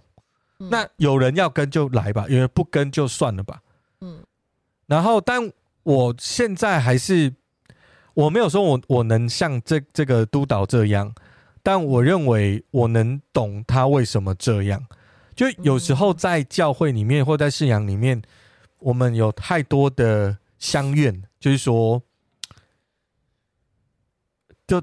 [0.58, 3.62] 那有人要跟就来吧，有人不跟就算了吧。
[4.02, 4.22] 嗯，
[4.88, 5.50] 然后但
[5.84, 7.34] 我现在还是
[8.14, 11.16] 我没有说我我能像这这个督导这样。
[11.70, 14.84] 但我认为我能懂他为什么这样。
[15.36, 18.20] 就有时候在教会里面或在信仰里面，
[18.80, 22.02] 我们有太多的相怨，就是说，
[24.66, 24.82] 就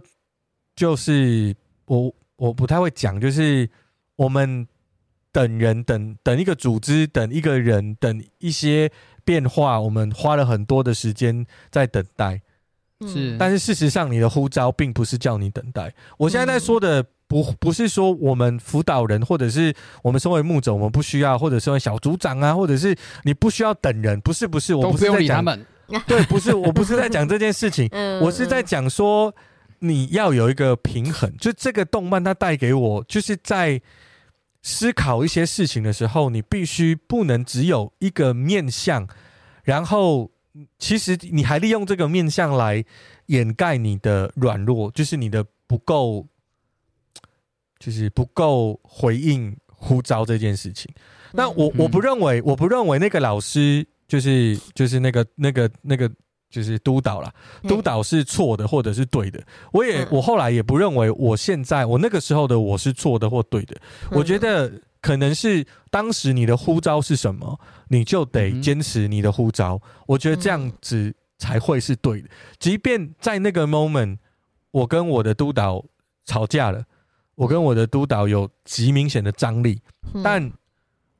[0.77, 3.69] 就是我我不太会讲，就是
[4.15, 4.69] 我们
[5.33, 8.93] 等人等等一个组织，等一个人，等一些
[9.25, 12.43] 变化，我们花了很多的时间在等待。
[13.07, 15.93] 是，但是事实上，你的呼召并不是叫你等待。
[16.17, 25.67] 我现在在说的不不是说我们辅导人，或者是我们身为牧者，我们不需要，或者身为小组长啊，或者是你不需要等人，不是不是，我不是在讲他们，
[26.09, 27.87] 对，不是，我不是在讲这件事情，
[28.23, 29.35] 我是在讲说
[29.81, 31.31] 你要有一个平衡。
[31.37, 33.79] 就这个动漫它带给我，就是在
[34.63, 39.07] 思考一些事情的时候，你必须不能只有一个面向，
[39.65, 40.31] 然后。
[40.79, 42.85] 其实你还利用这个面相来
[43.27, 46.27] 掩盖你的软弱，就是你的不够，
[47.79, 50.93] 就是不够回应呼召这件事情。
[51.33, 56.11] 那我我不认为，我不认为那个老师就是就是那个那个那个
[56.51, 57.33] 就是督导啦，
[57.69, 59.43] 督导是错的或者是对的。
[59.73, 63.77] 我也我后来也不认为我现在我那个时候的我是错的或对的。
[64.11, 64.73] 我觉得。
[65.07, 69.81] 可能是当时你的呼召是什么，你就得坚持你的呼召。
[70.05, 72.29] 我觉得这样子才会是对的。
[72.59, 74.19] 即便在那个 moment，
[74.73, 75.85] 我跟我的督导
[76.25, 76.85] 吵架了，
[77.37, 79.81] 我跟我的督导有极明显的张力，
[80.25, 80.51] 但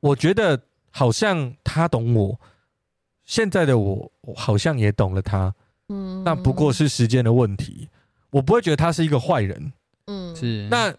[0.01, 2.37] 我觉得好像他懂我，
[3.23, 5.55] 现在的我，我好像也懂了他。
[5.87, 7.87] 嗯，那不过是时间的问题。
[8.31, 9.71] 我不会觉得他是一个坏人。
[10.07, 10.67] 嗯，是。
[10.69, 10.93] 那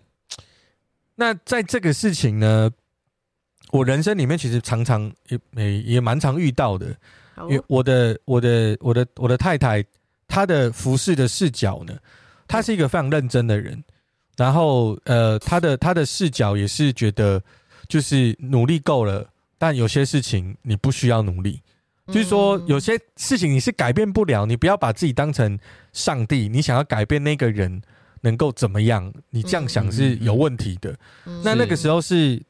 [1.21, 2.71] 那在这个事情呢，
[3.73, 6.95] 我人生里面其实常常也也也蛮常遇到的，
[7.49, 9.85] 因为我的我的我的我的太太，
[10.29, 11.93] 她的服侍的视角呢，
[12.47, 13.83] 她是一个非常认真的人，
[14.37, 17.43] 然后呃，她的她的视角也是觉得
[17.89, 19.29] 就是努力够了，
[19.59, 21.61] 但有些事情你不需要努力。
[22.07, 25.59] 就是说，有些事情你是改变不了，你不要把自己当成
[25.93, 26.49] 上帝。
[26.49, 27.83] 你想要改变那个人
[28.21, 29.13] 能够怎么样？
[29.31, 30.97] 你这样想是有问题的。
[31.45, 32.43] 那那个时候是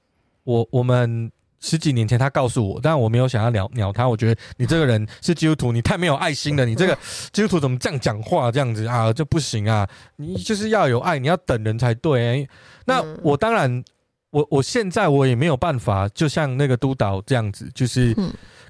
[0.44, 4.08] 我我们十几年前他告诉我，但我没有想要鸟鸟他。
[4.08, 6.64] 我觉得你这个人是基督徒，你太没有爱心了。
[6.64, 6.96] 你这个
[7.32, 8.50] 基督徒怎么这样讲话？
[8.50, 9.88] 这样子啊，就不行啊！
[10.16, 12.48] 你就是要有爱，你要等人才对欸。
[12.84, 13.82] 那我当然，
[14.30, 18.14] 我我现在我也没有办法，就像那个督导这样子，就是。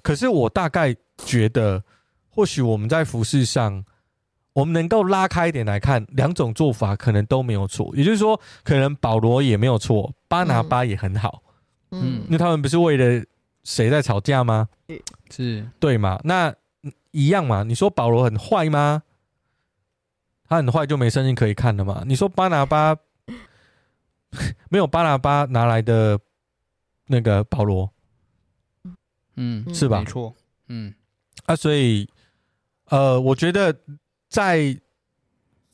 [0.01, 1.83] 可是我大概觉得，
[2.31, 3.85] 或许我们在服饰上，
[4.59, 7.95] 我们能够拉开一点来看，两种做法可能都没有错。
[7.95, 11.45] 也就是说，可能保罗也没有错，巴拿巴也很好，
[11.93, 13.25] 嗯，因为他们不是为了
[13.63, 14.69] 谁在吵架吗？
[15.31, 16.19] 是，对吗？
[16.25, 16.53] 那
[17.13, 17.63] 一样嘛。
[17.63, 19.05] 你说保罗很坏吗？
[20.49, 22.03] 他很坏就没圣经可以看了嘛？
[22.05, 22.97] 你说巴拿巴
[24.71, 26.19] 没有巴拿巴拿来的
[27.07, 27.93] 那个保罗？
[29.37, 30.01] 嗯，是吧？
[30.01, 30.35] 没错，
[30.67, 30.93] 嗯，
[31.47, 32.09] 啊，所以，
[32.87, 33.73] 呃，我觉得
[34.29, 34.77] 在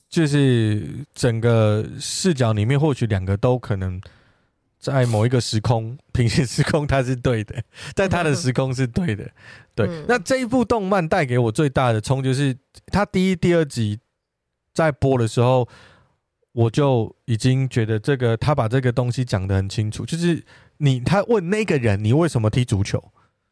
[0.08, 4.00] 就是整个视角里面，或许两个都可能
[4.78, 7.62] 在某一个时空，平行时空，它是对的，
[7.94, 9.30] 在他的时空是对的，
[9.74, 10.04] 对。
[10.06, 13.98] 那这一部动漫带给我最大的冲击就是，他第一、第二集
[14.72, 15.68] 在播的时候，
[16.52, 20.44] 我就已经觉得这个他把这个东西讲得很清楚，就是
[20.76, 23.02] 你他问那个人，你为什么踢足球？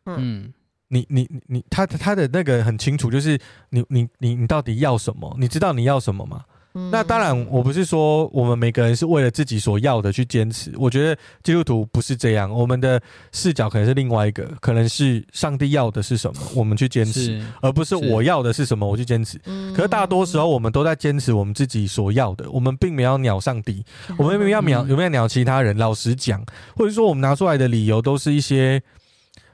[0.06, 0.52] 嗯，
[0.92, 3.38] 你你你他他的那个很清楚，就是
[3.70, 5.34] 你你你你到底要什么？
[5.38, 6.44] 你知道你要什么吗？
[6.74, 10.72] 嗯、那当然，我不是说我们每个人是为了自己所要的去坚持。
[10.76, 13.00] 我觉得基督徒不是这样，我们的
[13.30, 19.32] 视角可能是另外一个，可能是上帝要的是什么，我们去坚持，而不是我要的是什么，我去坚持。
[19.44, 23.84] 是可是大多时候我们都在坚持我们自己所要的，我们并没有鸟上帝，
[24.16, 25.76] 我们没有要鸟有没有鸟其他人。
[25.76, 26.42] 老实讲，
[26.74, 28.82] 或者说我们拿出来的理由都是一些。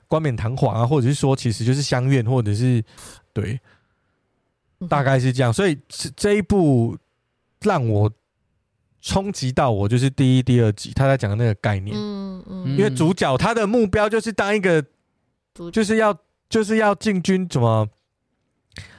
[0.08, 2.82] 冠冕堂皇啊，或者是说，其实就是相怨，或者是
[3.32, 3.60] 对，
[4.88, 5.52] 大概是这样。
[5.52, 6.96] 所以这这一部
[7.60, 8.10] 让我
[9.02, 11.94] 冲击到我，就是第一、第二集他在讲的那个概念。
[11.94, 14.82] 嗯嗯，因为主角他的目标就是当一个，
[15.72, 16.16] 就是要
[16.48, 17.86] 就是要进军什么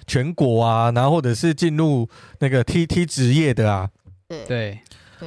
[0.05, 2.07] 全国啊，然后或者是进入
[2.39, 3.89] 那个 T T 职业的啊。
[4.27, 4.79] 对对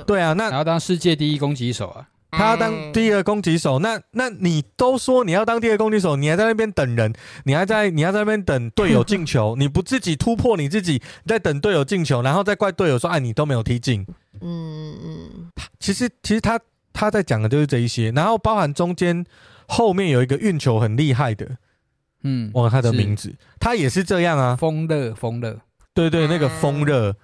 [0.07, 2.09] 对啊，那然后当世界第一攻击手啊。
[2.33, 7.13] 他要当第一个攻击手，那那你都说你要当第二个攻击手，你还在那边等人，
[7.45, 14.07] 你还在你还在那边等队友进球， 你不自己突破你自己，你在等队友进球，然后再怪队友说，哎，你都没有踢进。
[14.41, 16.59] 嗯嗯，其实其实他
[16.95, 19.23] 他在讲的就是这一些，然后包含中间
[19.69, 21.47] 后面有一个运球很厉害的，
[22.25, 25.61] 嗯，忘了他的名字，他也是这样啊，风热风热，
[25.93, 27.15] 对对，那个风热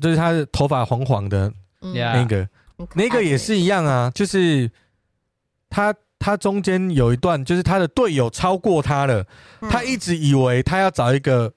[0.00, 1.52] 就是他的头发黄黄的
[1.92, 2.48] 那个。
[2.94, 4.70] 那个也是一样啊，就是
[5.70, 9.24] 他他中间有一段，就是他的队友超过他了，
[9.70, 11.52] 他一直以为他要找一个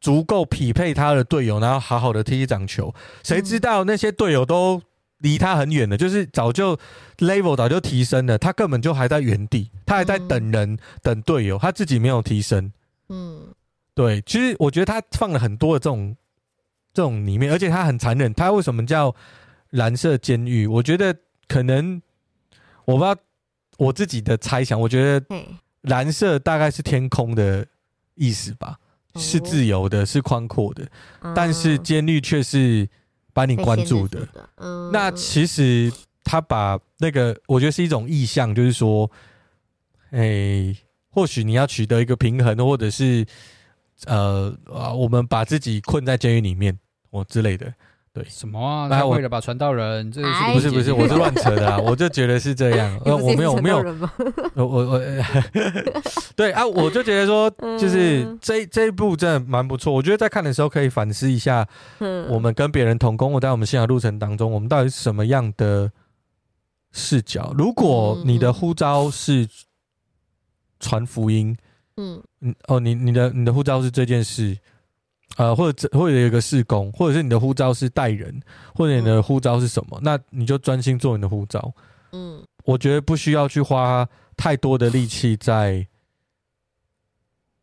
[0.00, 4.80] 足够匹配他的队友，然后好好的踢一场球，谁知道那些队友都
[5.18, 6.78] 离他很远的，就是早就
[7.18, 12.72] level 早就提升了，他根本就还在原地，他还在等人等队友，他自己没有提升。
[13.10, 13.48] 嗯，
[13.94, 16.16] 对，其实我觉得他放了很多的这种
[16.94, 19.14] 这种里面，而且他很残忍，他为什么叫？
[19.70, 21.14] 蓝色监狱，我觉得
[21.46, 22.00] 可能
[22.84, 23.16] 我不知道
[23.76, 25.44] 我自己的猜想，我觉得
[25.82, 27.66] 蓝色大概是天空的
[28.14, 28.78] 意思吧，
[29.16, 30.88] 是自由的，是宽阔的，
[31.34, 32.88] 但是监狱却是
[33.32, 34.26] 把你关住的。
[34.92, 35.92] 那其实
[36.24, 39.10] 他把那个，我觉得是一种意象，就是说，
[40.10, 40.74] 哎，
[41.10, 43.24] 或许你要取得一个平衡，或者是
[44.06, 46.76] 呃啊，我们把自己困在监狱里面，
[47.10, 47.72] 或之类的。
[48.18, 48.88] 对，什么啊？
[48.88, 50.20] 他为了把传道人，这
[50.52, 50.92] 不是不是？
[50.92, 51.78] 我是乱扯的啊！
[51.86, 53.00] 我就觉得是这样。
[53.04, 53.78] 呃，我没有，我没有。
[54.54, 55.02] 我我我，
[56.34, 59.92] 对啊，我就觉得说，就是这这一部真的蛮不错。
[59.92, 61.64] 我觉得在看的时候可以反思一下，
[62.28, 65.92] 我们跟别人同工，我在我们信仰路程当中，我们到底是什么样的
[66.90, 67.54] 视角？
[67.56, 69.48] 如果你的呼召是
[70.80, 71.56] 传福音，
[71.96, 74.58] 嗯嗯，哦，你你的你的呼召是这件事。
[75.36, 78.40] 呃，或者或者有一个试工，或者是你的护照是带人，
[78.74, 81.72] 或者你的护照是什么，嗯、那你就专心做你的护照。
[82.12, 85.86] 嗯，我觉得不需要去花太多的力气在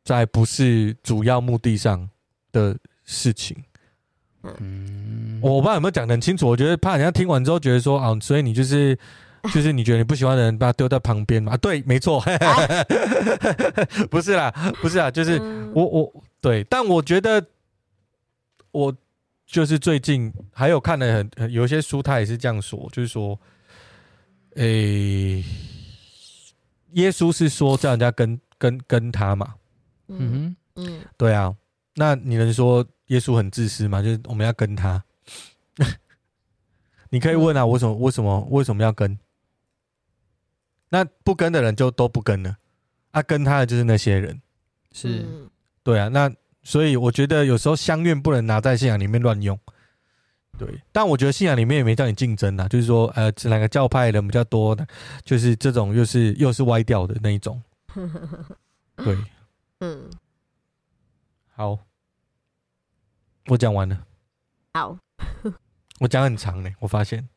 [0.04, 2.10] 在不是主要目的上
[2.52, 3.58] 的事情。
[4.60, 6.48] 嗯，我不知道有没有讲的很清楚。
[6.48, 8.96] 我觉得怕人家听完之后觉得说啊，所以你就是
[9.52, 11.58] 就是你觉得你不喜欢的人，把他丢在旁边嘛？
[11.58, 12.24] 对，没错，
[14.12, 14.52] 不是啦，
[14.82, 15.40] 不是啦，就是
[15.74, 17.44] 我我对，但我觉得
[18.76, 18.96] 我
[19.46, 23.40] 就是最近还有看了很，很有一些书，他也是这样说，就是说，
[24.56, 25.46] 诶、欸，
[26.94, 29.56] 耶稣是说叫人家跟跟跟他嘛？
[30.08, 31.56] 嗯嗯，对啊，
[31.96, 32.86] 那你能说？
[33.10, 34.02] 耶稣很自私吗？
[34.02, 35.04] 就是我们要跟他，
[37.12, 37.94] 你可以问啊，为什么？
[37.94, 38.42] 为什么？
[38.50, 39.16] 为什么要跟？
[40.90, 42.58] 那不跟的人就都不跟了，
[43.12, 44.42] 啊，跟他的就是那些人，
[44.92, 45.24] 是，
[45.84, 46.08] 对啊。
[46.08, 46.34] 那
[46.66, 49.58] 所以我觉得有时候香愿不能拿在信仰里面乱用，
[50.58, 50.82] 对。
[50.92, 54.86] 但我觉得信仰里面也没叫你竞争啊，就是说，呃，哪个教派人比较多的，
[55.24, 57.62] 就是这种又是又是歪掉的那一种，
[58.98, 59.18] 对，
[59.80, 60.10] 嗯，
[61.56, 61.80] 好。
[63.48, 64.08] 我讲完了，
[64.74, 64.98] 好，
[66.02, 67.30] 我讲很长呢，我发现，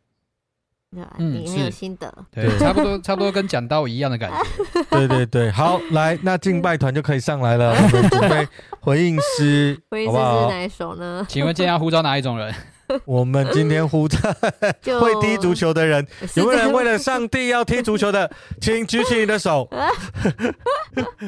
[1.19, 8.49] 嗯，你很有心得，对，差不多差不多跟讲道一样的感觉，对对对，好， 来，那敬拜团就可以上来了， 我们准备
[8.81, 11.25] 回应诗，回应诗是哪一首呢？
[11.29, 12.55] 请问今天要呼召哪一种人？
[13.05, 14.19] 我们今天呼召
[15.01, 19.69] 会踢足球的人， 有没有人为了上帝要踢足球的，请举起你的手。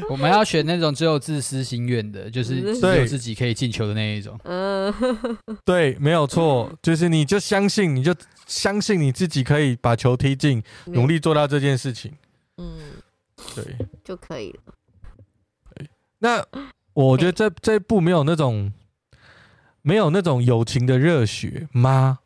[0.08, 4.38] 我们要选那种只有自私心愿的，就是只有自己可以进球的那一种。
[4.44, 4.92] 嗯，
[5.64, 8.14] 对，没有错，就是你就相信，你就
[8.46, 12.12] 相信你自己可以把球踢进，努力做到这件事情。
[12.56, 12.78] 嗯，
[13.54, 13.64] 对，
[14.02, 14.74] 就可以了。
[16.18, 16.44] 那
[16.92, 18.72] 我觉得这这一步没有那种。
[19.82, 22.20] 没有那种友情的热血吗？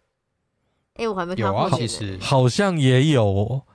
[0.95, 1.63] 哎、欸，我还没看过。
[1.63, 3.25] 有啊，其实好像也有。
[3.25, 3.67] 我，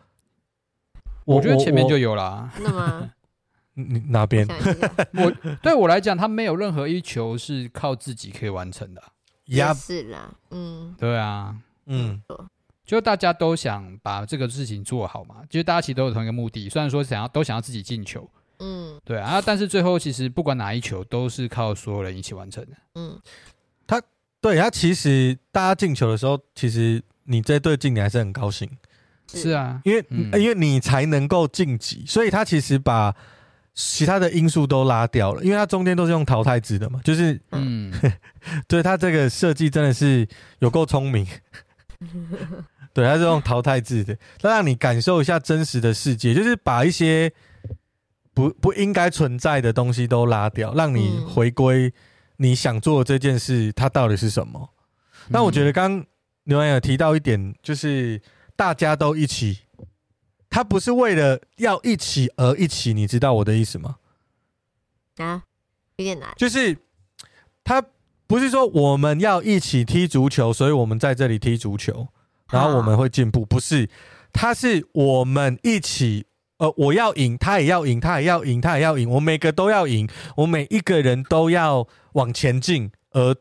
[1.26, 2.52] 我觉得前面就有啦。
[2.56, 3.12] 真的吗？
[3.74, 4.48] 你哪边？
[5.14, 9.02] 我对我来讲，他没有任何一球是靠自己可以完成的。
[9.46, 11.56] 也是啦，嗯，对啊，
[11.88, 12.22] 嗯，
[12.86, 16.70] 就大家都想把这个事情做好嘛，就是大家其实都有同一个目的。
[16.70, 23.20] 虽然说想要都想要自己进球，嗯，对啊，但是最后其实不管哪一球，都是靠所有人一起完成的，嗯。
[24.42, 28.70] 对他，其实大家进球的时候，其实你这队进，你还是很高兴。
[29.28, 33.14] 是啊，因为、嗯、因为你才能够晋级，所以他其实把
[33.76, 37.94] 其他的因素都拉掉了，因为他中间都是用淘汰制的嘛，就是嗯，
[38.66, 40.26] 对他这个设计真的是
[40.60, 41.28] 有够聪明。
[42.94, 47.30] 对，他是用淘汰制的，他让你感受一下真实的世界，就是把一些
[48.34, 51.94] 不不应该存在的东西都拉掉，让你回归。
[52.42, 54.70] 你想做的这件事，它到底是什么？
[55.28, 56.06] 那我觉得刚
[56.46, 58.22] 牛羊有提到一点，就是
[58.56, 59.60] 大家都一起，
[60.50, 63.98] 他不是为了要一起而一起，你知道我的意思吗？
[65.18, 65.44] 啊，
[65.98, 66.34] 有点难。
[66.38, 66.78] 就是
[67.64, 67.84] 他
[68.26, 72.08] 不是说我们要一起踢足球，所以我们在这里踢足球，
[72.50, 73.90] 然后我们会进步，不是？
[74.32, 76.26] 他是我们一起。
[76.60, 83.36] 呃，我要赢，他也要赢，他也要赢，他也要赢，我每个都要赢，我每一个人都要往前进，而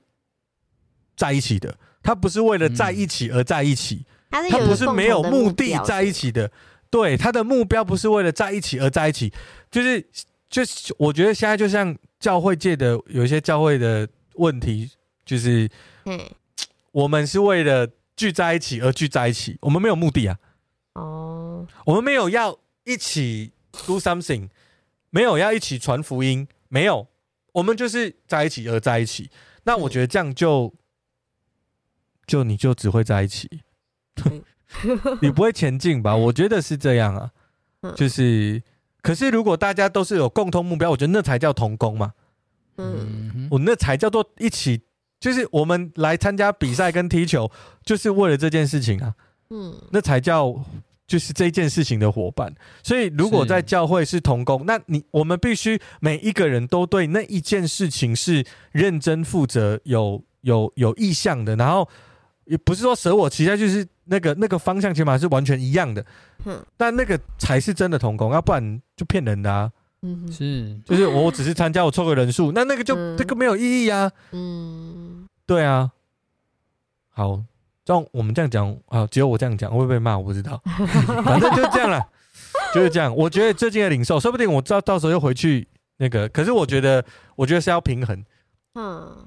[1.16, 6.50] 在一起的，他不是为了在一起而在一起，他不是没有目的在一起的，
[6.90, 9.33] 对，他的目标不是为了在一起而在一起，
[9.70, 10.07] 就是，
[10.48, 14.90] 就是，我觉得现在就像教会界的有一些教会的问题，
[15.24, 15.68] 就是，
[16.04, 16.20] 嗯，
[16.92, 20.38] 我们是为了聚在一起而聚在一起，我们没有目的啊，
[20.94, 22.59] 哦，我们没有要。
[22.85, 23.52] 一起
[23.85, 24.48] do something，
[25.11, 27.07] 没有要一起传福音，没有，
[27.52, 29.30] 我们就是在一起而在一起。
[29.64, 30.72] 那我觉得这样就，
[32.26, 33.48] 就你就只会在一起，
[35.20, 36.16] 你不会前进吧？
[36.16, 37.30] 我觉得是这样啊，
[37.94, 38.62] 就是，
[39.02, 42.12] 可是如果大家都是有共同目标，我觉得那才叫同工嘛。
[42.76, 44.82] 嗯，我那才叫做一起，
[45.20, 47.50] 就是我们来参加比赛跟踢球，
[47.84, 49.14] 就是为了这件事情啊。
[49.50, 50.64] 嗯，那才叫。
[51.09, 61.88] 就是这件事情的伙伴，所以如果在教会是同工，那你我们必须每一个人都对那一件事情是认真负责、有有有意向的，然后
[62.44, 66.04] 也不是说舍我其他，就是那个那个方向起码是完全一样的。
[66.44, 69.73] 嗯，但那个才是真的同工，要不然就骗人的啊。
[70.02, 74.13] 嗯，是，就是我只是参加，我凑个人数，那那个就这个没有意义啊。
[74.33, 75.90] 嗯，对啊，
[77.09, 77.42] 好。
[77.88, 80.18] 像我们这样讲啊，只有我这样讲，会不会被骂？
[80.18, 80.60] 我不知道，
[81.24, 82.06] 反正就这样了，
[82.74, 83.16] 就是这样。
[83.16, 85.66] 我觉得最近的领受，说不定我知道到时候又回去
[85.96, 86.28] 那个。
[86.28, 87.02] 可是我觉得，
[87.34, 88.22] 我觉得是要平衡。
[88.74, 89.24] 嗯，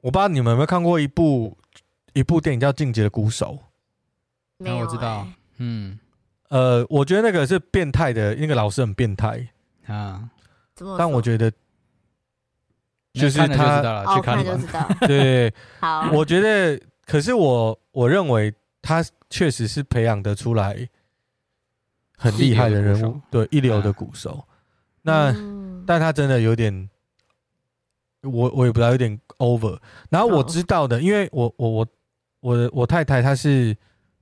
[0.00, 1.56] 我不知道你们有没有看过一部
[2.12, 3.52] 一部电影叫《进击的鼓手》？
[4.58, 5.24] 没有、欸，我知道。
[5.58, 5.96] 嗯，
[6.48, 9.48] 呃，我觉得那个是变态的，那个老师很变态
[9.86, 10.28] 啊。
[10.98, 11.52] 但我觉得，
[13.12, 14.88] 就是他去看就知道。
[15.06, 16.10] 对，好。
[16.12, 18.52] 我觉得，可是我我认为
[18.82, 20.88] 他确实是培养得出来
[22.16, 24.44] 很厉害的人物，对，一流的鼓手。
[25.02, 25.34] 那，
[25.86, 26.88] 但他真的有点，
[28.22, 29.78] 我我也不知道，有点 over。
[30.10, 31.86] 然后我知道的，因为我我我
[32.40, 33.76] 我的我太太她是。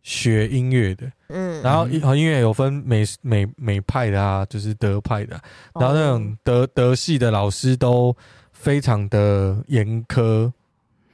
[0.04, 5.40] 学音乐的，嗯，然后音音乐有分美美美派的啊，就是德派的，
[5.76, 8.12] 然后那种德德系的老师都
[8.50, 10.52] 非常的严苛，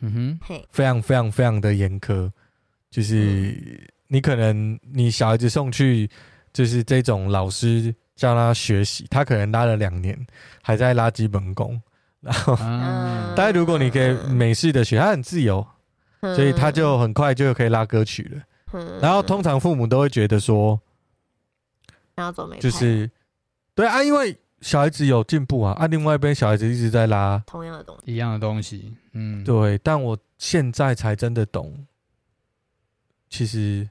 [0.00, 2.30] 嗯哼，非常非常非常的严苛，
[2.90, 6.08] 就是你可能你小孩子送去，
[6.52, 10.18] 就是这种老师教他学习，他可能拉了两年，
[10.62, 11.80] 还在拉基本功，
[12.20, 12.56] 然后，
[13.36, 15.66] 但如果你可以美式的学，他很自由，
[16.20, 18.42] 所以他就很快就可以拉歌曲了。
[19.00, 20.78] 然后通常父母都会觉得说，
[22.60, 23.10] 就是
[23.74, 27.42] 对啊，因为小孩子有进步啊，啊，另外一边小孩子一直在拉。
[27.46, 29.78] 同样的东西，一样的东西，嗯，对。
[29.78, 31.86] 但我现在才真的懂，
[33.30, 33.88] 其实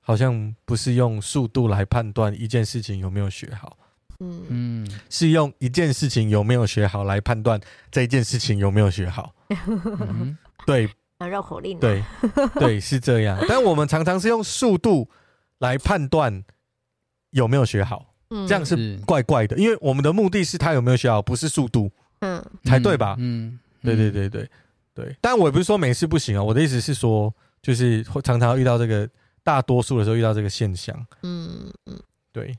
[0.00, 3.76] 好像不是用速度来判断一件事情有没有学好，
[4.20, 4.42] 嗯。
[4.48, 9.34] 嗯，是用一件事情有没有学好来判断这件事情有没有学好，
[9.66, 10.36] 嗯、
[10.66, 10.90] 对。
[11.20, 12.04] 绕口令，对。
[12.56, 15.08] 对是这样，但我们常常是用速度
[15.58, 16.44] 来判断
[17.30, 23.14] 有没有学好，嗯，这样是怪怪的，因为我们的目的是他有没有学好，不是速度，嗯，才对吧？
[23.18, 24.46] 嗯，对对对对。
[24.96, 29.08] 对，但我也不是说没事不行啊，我的意思是说，就是常常遇到这个，
[29.42, 31.98] 大多数的时候遇到这个现象，嗯嗯，
[32.32, 32.56] 对，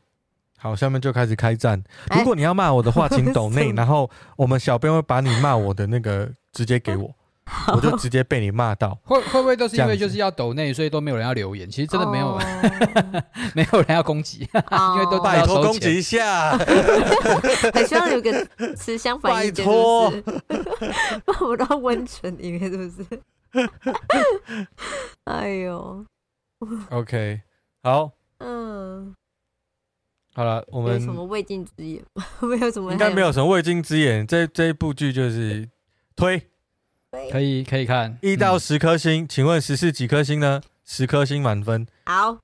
[0.58, 1.82] 好，下面就开始开战，
[2.14, 7.16] 如果你要骂我的话，请 抖内，然后我们小编会把你骂我的那个直接给我。
[7.74, 11.70] 我就直接被你骂到， 会会不会都是因为就是要抖内，所以都没有人要留言？
[11.70, 12.36] 其实真的没有，
[13.54, 16.58] 没有人要攻击，因为都拜托攻击一下，
[17.72, 20.12] 很希望有个词相反意见，拜托，
[21.26, 23.22] 骂不到温泉里面是不是？
[25.26, 26.04] 哎呦
[26.90, 27.42] ，OK，
[27.84, 29.16] 好，嗯，
[30.34, 32.04] 好了，我们有什么未尽之言？
[32.42, 34.26] 没有什么，应该没有什么未尽之言。
[34.26, 35.70] 这这一部剧就是
[36.16, 36.50] 推。
[37.32, 40.62] 可以可以看一到十颗星，嗯、请问十四几颗星呢？
[40.86, 41.88] 十颗星满分。
[42.06, 42.38] 好，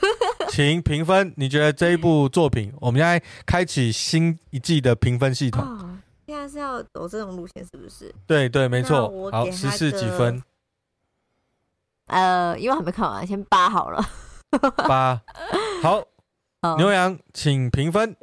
[0.48, 1.32] 请评分。
[1.36, 5.62] 你觉得这一部作品，我们现在开启新一季的评分系统。
[5.62, 8.14] 哦，现在是要走这种路线，是不是？
[8.26, 9.30] 对对，没错。
[9.30, 10.42] 好，十四几分？
[12.06, 14.02] 呃，因为还没看完，先八好了。
[14.88, 15.20] 八。
[15.82, 16.02] 好，
[16.62, 18.16] 好牛羊，请评分。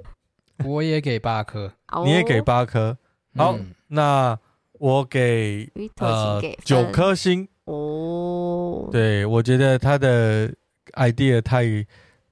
[0.65, 1.71] 我也给八颗，
[2.03, 2.97] 你也给八颗。
[3.35, 4.39] 好，嗯、那。
[4.79, 7.47] 我给呃九颗星。
[7.65, 10.51] 哦，对，我觉得他的
[10.93, 11.85] idea 太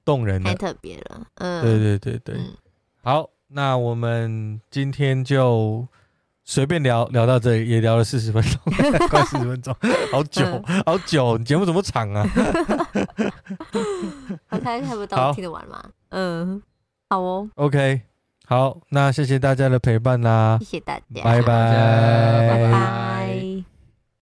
[0.04, 2.56] 动人了，太特别了，嗯，对对对对，嗯、
[3.04, 5.86] 好，那我们今天就
[6.42, 8.60] 随便聊聊到这里，也聊了四十分钟，
[9.08, 9.72] 快四十分钟，
[10.10, 12.26] 好久、嗯、好久，你节目怎么长啊？
[14.50, 15.88] 好，他差不到听得完吗？
[16.08, 16.60] 嗯，
[17.08, 18.07] 好哦，OK。
[18.48, 23.47] 好，那谢谢大家的陪伴啦，谢谢大家，拜拜，拜拜。